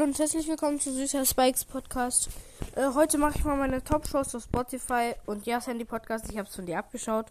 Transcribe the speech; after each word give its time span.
willkommen 0.00 0.80
zu 0.80 0.92
Süßer 0.92 1.24
Spikes 1.24 1.64
Podcast. 1.64 2.28
Äh, 2.74 2.94
heute 2.94 3.16
mache 3.16 3.38
ich 3.38 3.44
mal 3.44 3.56
meine 3.56 3.82
Top-Shows 3.82 4.34
auf 4.34 4.42
Spotify 4.42 5.14
und 5.24 5.46
ja, 5.46 5.60
Sandy 5.60 5.84
Podcast. 5.84 6.28
Ich 6.30 6.36
habe 6.36 6.48
es 6.48 6.56
von 6.56 6.66
dir 6.66 6.78
abgeschaut. 6.78 7.26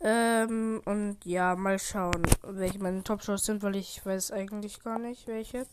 Ähm, 0.00 0.80
und 0.84 1.24
ja, 1.24 1.56
mal 1.56 1.80
schauen, 1.80 2.22
welche 2.42 2.78
meine 2.78 3.02
Top-Shows 3.02 3.46
sind, 3.46 3.64
weil 3.64 3.74
ich 3.74 4.06
weiß 4.06 4.30
eigentlich 4.30 4.80
gar 4.84 5.00
nicht, 5.00 5.26
welche. 5.26 5.66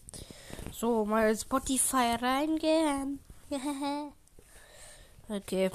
So, 0.72 1.06
mal 1.06 1.38
Spotify 1.38 2.16
reingehen. 2.20 3.20
okay. 5.30 5.70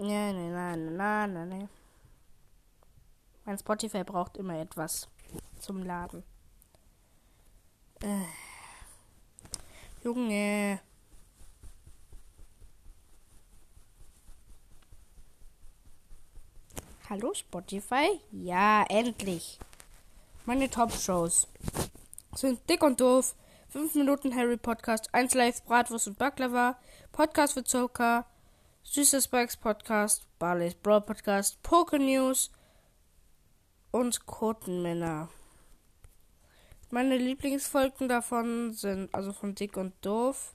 Ja, 0.00 0.32
nein, 0.32 0.52
nein, 0.52 0.96
nein, 0.96 1.32
nein, 1.32 1.48
nein. 1.48 1.68
Mein 3.44 3.58
Spotify 3.58 4.04
braucht 4.04 4.36
immer 4.36 4.60
etwas 4.60 5.08
zum 5.58 5.82
Laden. 5.82 6.22
Äh. 8.02 8.45
Junge. 10.06 10.78
Hallo 17.10 17.34
Spotify? 17.34 18.20
Ja, 18.30 18.84
endlich. 18.88 19.58
Meine 20.44 20.70
Top-Shows 20.70 21.48
sind 22.36 22.60
Dick 22.70 22.84
und 22.84 23.00
Doof, 23.00 23.34
5 23.70 23.96
Minuten 23.96 24.32
Harry 24.36 24.56
Podcast, 24.56 25.12
1 25.12 25.34
Live 25.34 25.64
Bratwurst 25.64 26.06
und 26.06 26.18
Baklava, 26.18 26.78
Podcast 27.10 27.54
für 27.54 27.64
Zucker, 27.64 28.26
Süßer 28.84 29.20
Spikes 29.20 29.56
Podcast, 29.56 30.24
Barley's 30.38 30.74
Brawl 30.76 31.00
Podcast, 31.00 31.60
Poker 31.64 31.98
News 31.98 32.52
und 33.90 34.24
Kotenmänner. 34.24 35.30
Meine 36.96 37.18
Lieblingsfolgen 37.18 38.08
davon 38.08 38.72
sind, 38.72 39.14
also 39.14 39.34
von 39.34 39.54
Dick 39.54 39.76
und 39.76 39.92
Doof, 40.00 40.54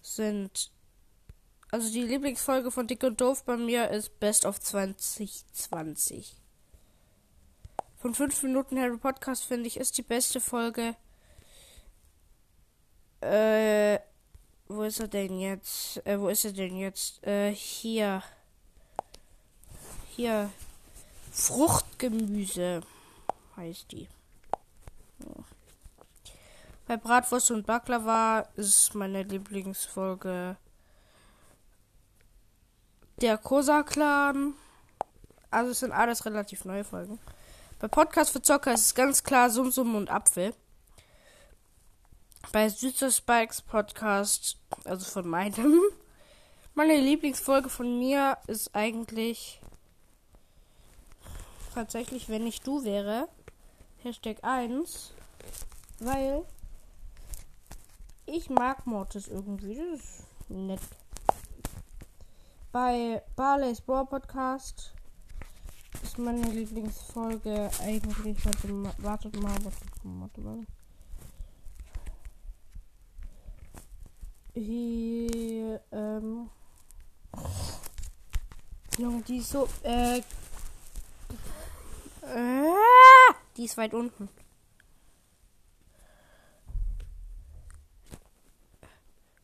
sind. 0.00 0.70
Also 1.72 1.92
die 1.92 2.02
Lieblingsfolge 2.02 2.70
von 2.70 2.86
Dick 2.86 3.02
und 3.02 3.20
Doof 3.20 3.42
bei 3.44 3.56
mir 3.56 3.90
ist 3.90 4.20
Best 4.20 4.46
of 4.46 4.60
2020. 4.60 6.36
Von 7.96 8.14
5 8.14 8.40
Minuten 8.44 8.78
Harry 8.78 8.98
Podcast 8.98 9.46
finde 9.46 9.66
ich 9.66 9.78
ist 9.78 9.98
die 9.98 10.02
beste 10.02 10.40
Folge. 10.40 10.94
Äh, 13.20 13.98
wo 14.68 14.84
ist 14.84 15.00
er 15.00 15.08
denn 15.08 15.40
jetzt? 15.40 16.06
Äh, 16.06 16.20
wo 16.20 16.28
ist 16.28 16.44
er 16.44 16.52
denn 16.52 16.76
jetzt? 16.76 17.26
Äh, 17.26 17.52
hier. 17.52 18.22
Hier. 20.14 20.52
Fruchtgemüse 21.32 22.82
heißt 23.56 23.90
die. 23.90 24.06
Bei 26.88 26.96
Bratwurst 26.96 27.50
und 27.50 27.66
Baklava 27.66 28.48
ist 28.56 28.94
meine 28.94 29.22
Lieblingsfolge 29.22 30.56
der 33.20 33.36
Kosa-Clan. 33.36 34.54
Also 35.50 35.72
es 35.72 35.80
sind 35.80 35.92
alles 35.92 36.24
relativ 36.24 36.64
neue 36.64 36.84
Folgen. 36.84 37.18
Bei 37.78 37.88
Podcast 37.88 38.30
für 38.30 38.40
Zocker 38.40 38.72
ist 38.72 38.86
es 38.86 38.94
ganz 38.94 39.22
klar 39.22 39.50
Sum 39.50 39.70
Sum 39.70 39.96
und 39.96 40.10
Apfel. 40.10 40.54
Bei 42.52 42.70
Süßer 42.70 43.10
Spikes 43.10 43.60
Podcast, 43.60 44.56
also 44.86 45.04
von 45.04 45.28
meinem, 45.28 45.82
meine 46.74 46.98
Lieblingsfolge 46.98 47.68
von 47.68 47.98
mir 47.98 48.38
ist 48.46 48.74
eigentlich 48.74 49.60
tatsächlich, 51.74 52.30
wenn 52.30 52.46
ich 52.46 52.62
du 52.62 52.82
wäre. 52.82 53.28
Hashtag 54.02 54.38
1. 54.42 55.12
Weil 56.00 56.46
ich 58.28 58.50
mag 58.50 58.86
Mortis 58.86 59.28
irgendwie. 59.28 59.74
Das 59.74 60.00
ist 60.00 60.24
nett. 60.48 60.80
Bei 62.70 63.22
Barley's 63.34 63.80
Brawl 63.80 64.06
Podcast 64.06 64.92
ist 66.02 66.18
meine 66.18 66.50
Lieblingsfolge 66.50 67.70
eigentlich. 67.80 68.44
Warte 68.44 68.68
mal, 68.68 68.94
wartet 68.98 69.34
mal, 69.40 69.64
wartet 69.64 70.04
mal, 70.04 70.20
warte 70.20 70.40
mal. 70.40 70.66
Hier, 74.54 75.80
ähm. 75.92 76.50
Junge, 78.98 79.22
die 79.22 79.38
ist 79.38 79.50
so, 79.50 79.68
äh. 79.82 80.18
äh 80.18 80.22
die 83.56 83.64
ist 83.64 83.76
weit 83.76 83.94
unten. 83.94 84.28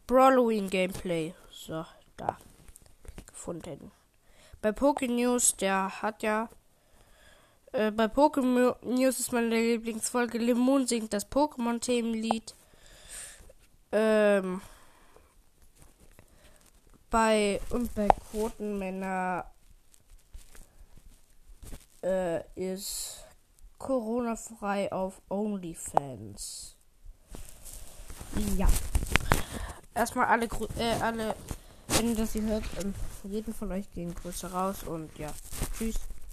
Brawloween 0.07 0.69
Gameplay. 0.69 1.35
So, 1.51 1.85
da. 2.17 2.37
Gefunden. 3.27 3.91
Bei 4.61 4.73
Poké 4.73 5.09
News, 5.09 5.57
der 5.57 6.03
hat 6.03 6.23
ja. 6.23 6.49
Äh, 7.73 7.91
bei 7.91 8.05
Pokémon 8.05 8.77
News 8.83 9.19
ist 9.19 9.33
meine 9.33 9.49
Lieblingsfolge. 9.49 10.39
Lemon 10.39 10.87
singt 10.87 11.13
das 11.13 11.31
Pokémon-Themenlied. 11.31 12.55
Ähm. 13.93 14.61
Bei. 17.11 17.61
Und 17.71 17.95
bei 17.95 18.09
Quotenmänner. 18.09 19.51
Äh, 22.03 22.43
ist 22.55 23.25
Corona-frei 23.79 24.93
auf 24.93 25.23
OnlyFans. 25.31 26.77
Ja 28.59 28.69
erstmal 29.95 30.27
alle, 30.27 30.47
äh, 30.79 31.01
alle, 31.01 31.35
wenn 31.89 32.11
ihr 32.11 32.17
das 32.17 32.33
hier 32.33 32.43
hört, 32.43 32.65
ähm, 32.83 32.95
jeden 33.25 33.55
von 33.55 33.73
euch 33.73 33.91
gehen 33.95 34.15
Grüße 34.15 34.51
raus 34.53 34.83
und 34.85 35.17
ja, 35.19 35.31
tschüss. 35.77 35.97